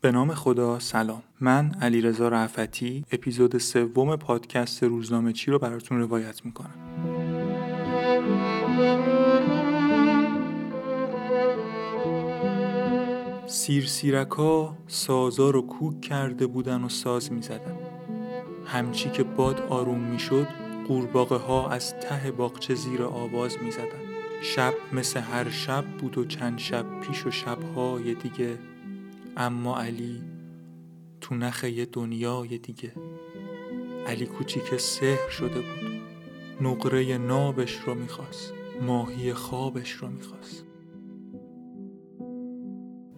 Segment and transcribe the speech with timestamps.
[0.00, 1.22] به نام خدا سلام.
[1.40, 6.74] من علیرضا رعفتی اپیزود سوم پادکست روزنامه چی رو براتون روایت می‌کنم.
[13.46, 17.76] سیر سیرکا سازا رو کوک کرده بودن و ساز می‌زدن.
[18.66, 20.46] همچی که باد آروم می‌شد
[20.88, 24.08] قورباغه ها از ته باغچه زیر آواز می‌زدن.
[24.42, 28.58] شب مثل هر شب بود و چند شب پیش و شبهای دیگه
[29.38, 30.22] اما علی
[31.20, 32.92] تو نخ یه دنیای دیگه.
[34.06, 36.00] علی کوچیک سحر شده بود.
[36.60, 38.52] نقره نابش رو می‌خواست.
[38.82, 40.64] ماهی خوابش رو می‌خواست.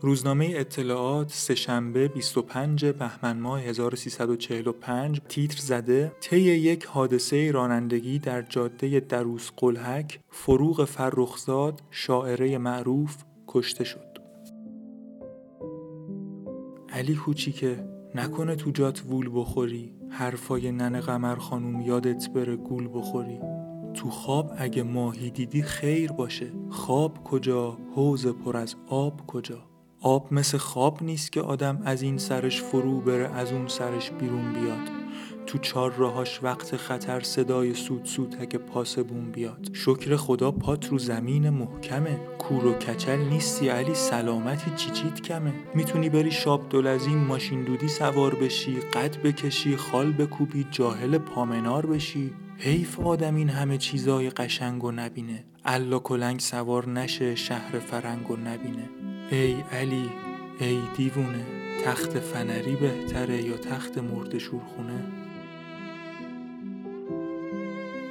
[0.00, 9.00] روزنامه اطلاعات سهشنبه 25 بهمن ماه 1345 تیتر زده طی یک حادثه رانندگی در جاده
[9.00, 13.16] دروس قلحک فروغ فرخزاد شاعره معروف
[13.48, 14.15] کشته شد.
[16.96, 23.38] علی کوچیکه نکنه تو جات وول بخوری حرفای ننه قمر خانوم یادت بره گول بخوری.
[23.94, 26.52] تو خواب اگه ماهی دیدی خیر باشه.
[26.70, 29.58] خواب کجا؟ حوز پر از آب کجا؟
[30.00, 34.52] آب مثل خواب نیست که آدم از این سرش فرو بره از اون سرش بیرون
[34.52, 34.95] بیاد.
[35.46, 39.68] تو چار راهاش وقت خطر صدای سود اگه پاسبون بیاد.
[39.72, 42.20] شکر خدا پات رو زمین محکمه.
[42.38, 45.52] کور و کچل نیستی علی سلامتی چیچیت کمه.
[45.74, 52.32] می‌تونی بری شاب دلزین ماشین دودی سوار بشی قد بکشی خال بکوبی جاهل پامنار بشی.
[52.58, 55.44] حیف آدم این همه چیزای قشنگ و نبینه.
[55.64, 58.88] الا کلنگ سوار نشه شهر فرنگ و نبینه.
[59.30, 60.10] ای علی
[60.60, 61.46] ای دیوونه
[61.84, 65.25] تخت فنری بهتره یا تخت مرد شورخونه؟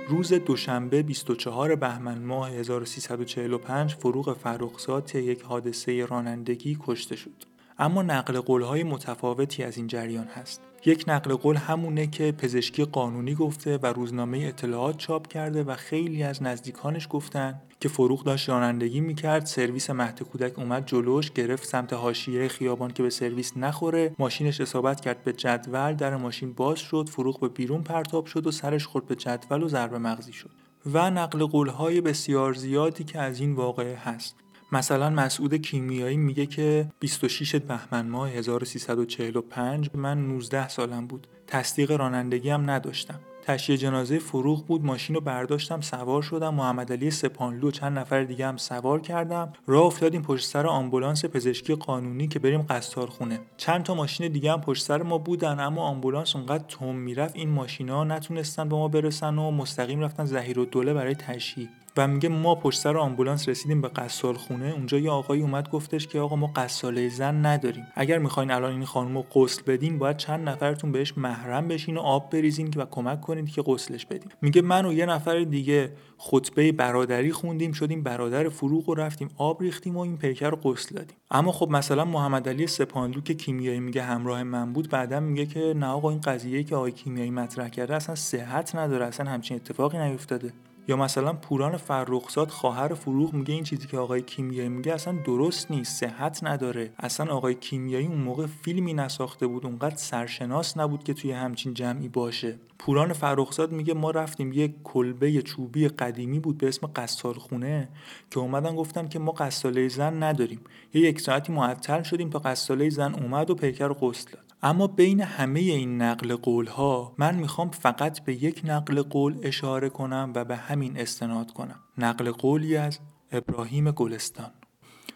[0.07, 7.43] روز دوشنبه 24 بهمن ماه 1345 فروغ فرخزاد یک حادثه رانندگی کشته شد.
[7.79, 10.61] اما نقل قولهای متفاوتی از این جریان هست.
[10.85, 16.23] یک نقل قول همونه که پزشکی قانونی گفته و روزنامه اطلاعات چاپ کرده و خیلی
[16.23, 19.45] از نزدیکانش گفتن که فروغ داشت رانندگی می‌کرد.
[19.45, 24.15] سرویس مهد کودک اومد جلوش گرفت سمت حاشیه خیابان که به سرویس نخوره.
[24.19, 28.51] ماشینش اصابت کرد به جدول در ماشین باز شد فروغ به بیرون پرتاب شد و
[28.51, 30.49] سرش خورد به جدول و ضربه مغزی شد.
[30.93, 34.35] و نقل قولهای بسیار زیادی که از این واقعه هست.
[34.71, 41.27] مثلا مسعود کیمیایی میگه که 26 بهمن ماه 1345 من 19 سالم بود.
[41.47, 43.19] تصدیق رانندگی هم نداشتم.
[43.47, 46.53] تشییع جنازه فروغ بود ماشین رو برداشتم سوار شدم.
[46.53, 49.53] محمد علی سپانلو چند نفر دیگه هم سوار کردم.
[49.67, 52.67] راه افتادیم پشت سر آمبولانس پزشکی قانونی که بریم
[53.09, 57.35] خونه چند تا ماشین دیگه هم پشت سر ما بودن اما آمبولانس اونقدر تم می‌رفت
[57.35, 61.67] این ماشینا نتونستن به ما برسن و مستقیم رفتن زهیر و دوله برای تشییع.
[61.97, 66.07] و میگه ما پشت سر آمبولانس رسیدیم به قصال خونه اونجا یه آقایی اومد گفتش
[66.07, 67.87] که آقا ما قصاله زن نداریم.
[67.95, 71.99] اگر می‌خواین الان این خانم رو غسل بدین باید چند نفرتون بهش محرم بشین و
[71.99, 76.71] آب بریزین و کمک کنید که غسلش بدیم میگه من و یه نفر دیگه خطبه
[76.71, 81.17] برادری خوندیم شدیم برادر فروغ و رفتیم آب ریختیم و این پیکر رو غسل دادیم.
[81.31, 85.73] اما خب مثلا محمد علی سپاندو که کیمیایی میگه همراه من بود بعدا میگه که
[85.77, 89.97] نه آقا این قضیه که آقای کیمیایی مطرح کرده اصلا صحت نداره اصلا همچین اتفاقی
[89.97, 90.53] نیفتاده.
[90.87, 95.71] یا مثلا پوران فرخزاد خواهر فروغ میگه این چیزی که آقای کیمیایی میگه اصلا درست
[95.71, 96.93] نیست صحت نداره.
[96.99, 102.07] اصلا آقای کیمیایی اون موقع فیلمی نساخته بود اونقدر سرشناس نبود که توی همچین جمعی
[102.07, 102.59] باشه.
[102.79, 107.89] پوران فرخزاد میگه ما رفتیم یه کلبه چوبی قدیمی بود به اسم قصال خونه
[108.31, 110.59] که اومدن گفتن که ما قصاله زن نداریم.
[110.93, 114.29] یه یک ساعتی معطل شدیم تا قصاله زن اومد و پیکر غسل
[114.65, 119.89] اما بین همه این نقل قول ها من می‌خوام فقط به یک نقل قول اشاره
[119.89, 121.79] کنم و به همین استناد کنم.
[121.97, 122.99] نقل قولی از
[123.31, 124.51] ابراهیم گلستان.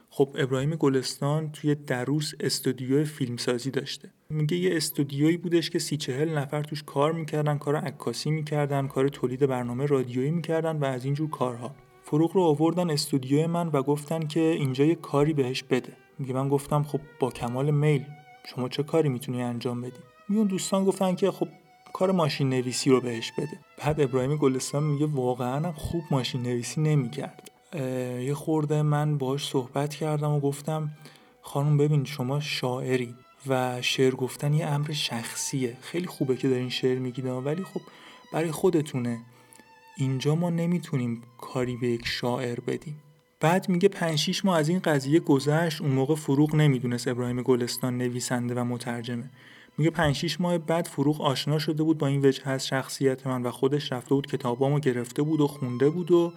[0.09, 4.09] خب ابراهیم گلستان توی دروس استودیو فیلمسازی داشته.
[4.29, 9.09] میگه یه استودیویی بودش که سی چهل نفر توش کار می‌کردن کار عکاسی می‌کردن کار
[9.09, 11.75] تولید برنامه رادیویی می‌کردن و از اینجور کارها.
[12.03, 15.93] فروغ رو آوردن استودیوی من و گفتن که اینجا یه کاری بهش بده.
[16.19, 18.05] میگه من گفتم خب با کمال میل.
[18.45, 19.99] شما چه کاری می‌تونی انجام بدی؟
[20.29, 21.47] میون دوستان گفتن که خب
[21.93, 23.59] کار ماشین نویسی رو بهش بده.
[23.77, 27.51] بعد ابراهیم گلستان میگه واقعا خوب ماشین نویسی نمی‌کرد
[28.21, 30.89] یه خورده من باهاش صحبت کردم و گفتم
[31.41, 33.15] خانم ببین شما شاعری
[33.47, 35.77] و شعر گفتن یه امر شخصیه.
[35.81, 37.81] خیلی خوبه که دارین شعر میگید ولی خب
[38.33, 39.19] برای خودتونه.
[39.97, 43.01] اینجا ما نمی‌تونیم کاری به یک شاعر بدیم.
[43.39, 47.97] بعد میگه 5 6 ماه از این قضیه گذشت اون موقع فروغ نمی‌دونست ابراهیم گلستان
[47.97, 49.29] نویسنده و مترجمه.
[49.77, 53.43] میگه 5 6 ماه بعد فروغ آشنا شده بود با این وجه از شخصیت من
[53.43, 56.33] و خودش رفته بود کتابامو گرفته بود و خونده بود و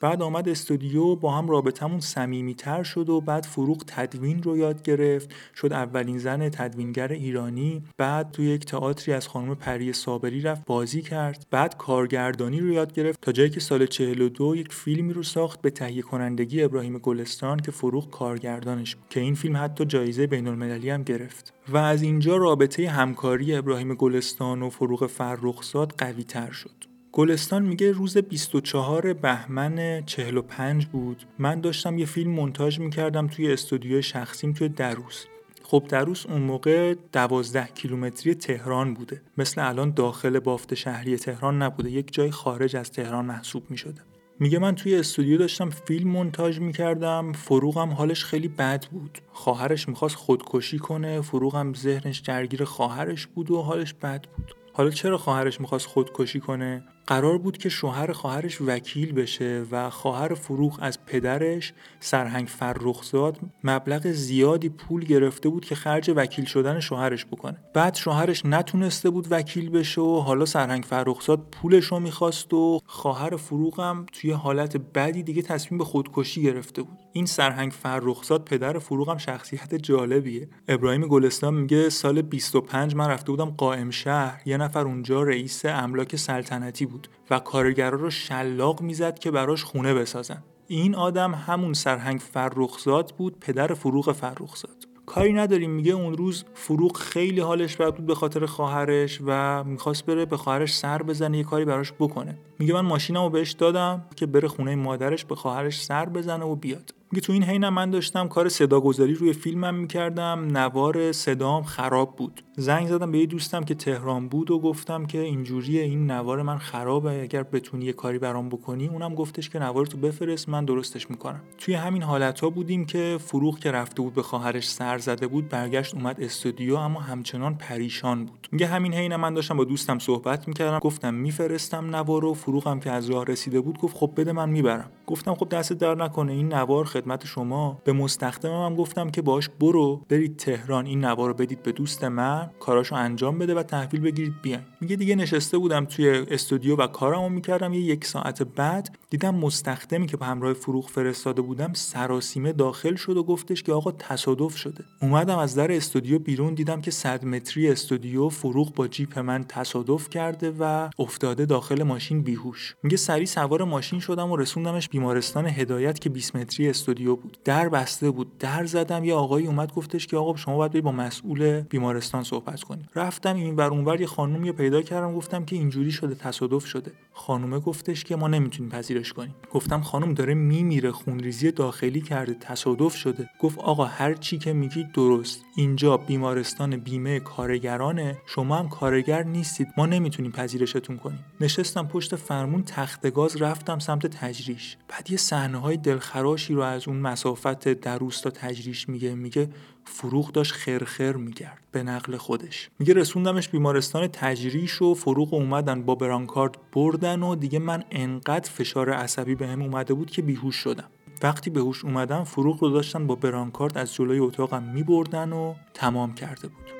[0.00, 5.34] بعد آمد استودیو با هم رابطمون صمیمیتر شد و بعد فروغ تدوین رو یاد گرفت.
[5.54, 7.82] شد اولین زن تدوینگر ایرانی.
[7.96, 11.46] بعد توی یک تئاتری از خانم پری صابری رفت بازی کرد.
[11.50, 15.70] بعد کارگردانی رو یاد گرفت تا جایی که سال 42 یک فیلمی رو ساخت به
[15.70, 19.08] تهیه کنندگی ابراهیم گلستان که فروغ کارگردانش بود.
[19.10, 21.52] که این فیلم حتی جایزه بین المللی هم گرفت.
[21.68, 26.95] و از اینجا رابطه همکاری ابراهیم گلستان و فروغ فرخزاد قوی تر شد.
[27.16, 31.22] گلستان میگه روز 24 بهمن 45 بود.
[31.38, 35.24] من داشتم یه فیلم منتاج می‌کردم توی استودیو شخصیم توی دروس.
[35.62, 39.22] خب دروس اون موقع 12 کیلومتری تهران بوده.
[39.38, 41.90] مثل الان داخل بافت شهری تهران نبوده.
[41.90, 44.00] یک جای خارج از تهران محسوب می‌شده.
[44.40, 47.32] میگه من توی استودیو داشتم فیلم مونتاژ می‌کردم.
[47.32, 49.18] فروغم حالش خیلی بد بود.
[49.32, 51.20] خواهرش می‌خواست خودکشی کنه.
[51.20, 54.54] فروغم ذهنش درگیر خواهرش بود و حالش بد بود.
[54.72, 60.34] حالا چرا خواهرش می‌خواست خودکشی کنه؟ قرار بود که شوهر خواهرش وکیل بشه و خواهر
[60.34, 67.26] فروغ از پدرش سرهنگ فرخزاد مبلغ زیادی پول گرفته بود که خرج وکیل شدن شوهرش
[67.26, 67.56] بکنه.
[67.74, 73.36] بعد شوهرش نتونسته بود وکیل بشه و حالا سرهنگ فرخزاد پولش رو می‌خواست و خواهر
[73.36, 76.98] فروغم توی حالت بدی دیگه تصمیم به خودکشی گرفته بود.
[77.12, 80.48] این سرهنگ فرخزاد پدر فروغم شخصیت جالبیه.
[80.68, 84.42] ابراهیم گلستان میگه سال 25 من رفته بودم قائم شهر.
[84.46, 86.95] یه نفر اونجا رئیس املاک سلطنتی بود.
[87.30, 90.42] و کارگرا رو شلاق می‌زد که براش خونه بسازن.
[90.66, 94.76] این آدم همون سرهنگ فرخزاد بود پدر فروغ فرخزاد.
[95.06, 100.06] کاری نداریم میگه اون روز فروغ خیلی حالش بد بود به خاطر خواهرش و می‌خواست
[100.06, 102.38] بره به خواهرش سر بزنه یه کاری براش بکنه.
[102.58, 106.94] میگه من ماشینمو بهش دادم که بره خونه مادرش به خواهرش سر بزنه و بیاد.
[107.12, 110.48] میگه تو این حینم من داشتم کار صداگذاری روی فیلمم می‌کردم.
[110.52, 112.42] نوار صدام خراب بود.
[112.56, 116.58] زنگ زدم به یه دوستم که تهران بود و گفتم که اینجوری این نوار من
[116.58, 118.88] خرابه اگر بتونی یه کاری برام بکنی.
[118.88, 121.40] اونم گفتش که نوار تو بفرست من درستش می‌کنم.
[121.58, 125.48] توی همین حالت ها بودیم که فروغ که رفته بود به خواهرش سر زده بود
[125.48, 128.48] برگشت اومد استودیو اما همچنان پریشان بود.
[128.52, 130.78] میگه همین حین من داشتم با دوستم صحبت می‌کردم.
[130.78, 134.90] گفتم میفرستم نوار و فروغم که از راه رسیده بود گفت خب بده من می‌برم.
[135.06, 136.32] گفتم خب دست در نکنه.
[136.32, 137.80] این نوار خدمت شما.
[137.84, 142.04] به مستخدمم هم گفتم که باش برو برید تهران این نوار رو بدید به دوست
[142.04, 144.60] من کاراشو انجام بده و تحویل بگیرید بیاین.
[144.80, 147.72] میگه دیگه نشسته بودم توی استودیو و کارمو می‌کردم.
[147.72, 153.16] یه یک ساعت بعد دیدم مستخدمی که به همراه فروغ فرستاده بودم سراسیمه داخل شد
[153.16, 154.84] و گفتش که آقا تصادف شده.
[155.02, 160.08] اومدم از در استودیو بیرون دیدم که 100 متری استودیو فروغ با جیپ من تصادف
[160.10, 162.76] کرده و افتاده داخل ماشین بیهوش.
[162.82, 167.68] میگه سری سوار ماشین شدم و رسوندمش بیمارستان هدایت که 20 متری استودیو بود در
[167.68, 169.04] بسته بود در زدم.
[169.04, 172.88] یه آقایی اومد گفتش که آقا شما باید با مسئول بیمارستان صحبت کنی.
[172.94, 176.92] رفتم این ور اونور یه خانومی پیدا کردم گفتم که اینجوری شده تصادف شده.
[177.18, 179.34] خانومه گفتش که ما نمی‌تونیم پذیرش کنیم.
[179.50, 183.30] گفتم خانم داره میمیره خونریزی داخلی کرده تصادف شده.
[183.40, 185.44] گفت آقا هر چی که میگی درست.
[185.56, 188.18] اینجا بیمارستان بیمه کارگرانه.
[188.26, 189.68] شما هم کارگر نیستید.
[189.76, 191.24] ما نمی‌تونیم پذیرشتون کنیم.
[191.40, 194.76] نشستم پشت فرمون تخت گاز رفتم سمت تجریش.
[194.88, 199.48] بعد یه صحنه های دلخراشی رو از اون مسافت در روستا تجریش میگه میگه
[199.86, 202.70] فروغ داشت خرخر میگرد به نقل خودش.
[202.78, 208.90] میگه رسوندمش بیمارستان تجریش و فروغ اومدن با برانکارد بردن و دیگه من انقدر فشار
[208.90, 210.88] عصبی به هم اومده بود که بیهوش شدم.
[211.22, 216.14] وقتی به هوش اومدم فروغ رو داشتن با برانکارد از جلوی اتاقم میبردن و تمام
[216.14, 216.75] کرده بود.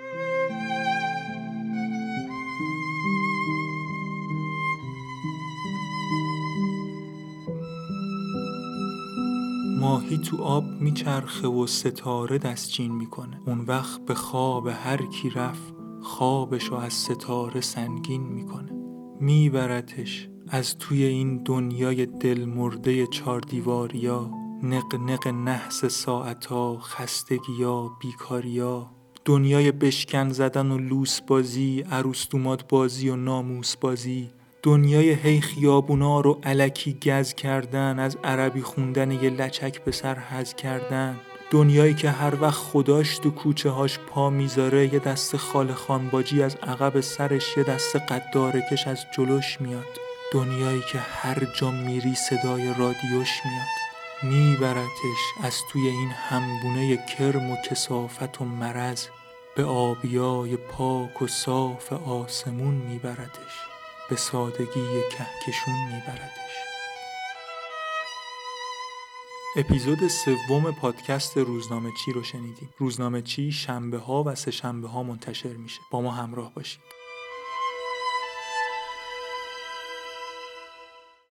[9.77, 13.41] ماهی تو آب میچرخه و ستاره دستچین می‌کنه.
[13.47, 18.73] اون وقت به خواب هر کی رفت خوابشو از ستاره سنگین می‌کنه.
[19.21, 24.31] میبرتش از توی این دنیای دل مرده چار دیواریا
[24.63, 28.91] نق نق نحس ساعتا خستگیا بیکاریا.
[29.25, 34.31] دنیای بشکن زدن و لوس بازی عروستومات بازی و ناموس بازی.
[34.67, 40.55] دنیای هی خیابونا رو علکی گز کردن از عربی خوندن یه لچک به سر هز
[40.55, 41.17] کردن.
[41.51, 46.57] دنیایی که هر وقت خداش تو کوچه هاش پا می‌ذاره یه دست خال خانباجی از
[46.57, 50.01] عقب سرش یه دست قداره کش از جلوش میاد.
[50.33, 53.77] دنیایی که هر جا میری صدای رادیوش میاد.
[54.23, 59.07] میبرتش از توی این همبونه کرم و کسافت و مرز
[59.57, 63.76] به آبیای پاک و صاف آسمون میبرتش.
[64.11, 66.57] به سادگی کهکشون میبردش.
[69.57, 72.71] اپیزود سوم پادکست روزنامه چی رو شنیدیم.
[72.79, 75.81] روزنامه چی شنبه ها و سه شنبه ها منتشر میشه.
[75.91, 76.81] با ما همراه باشید.